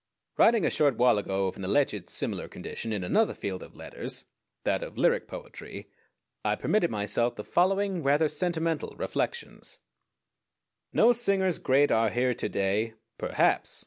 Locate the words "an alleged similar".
1.55-2.47